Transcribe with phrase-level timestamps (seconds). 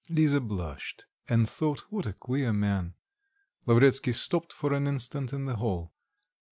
[0.09, 2.95] Lisa blushed and thought what a queer man.
[3.67, 5.93] Lavretsky stopped for an instant in the hall.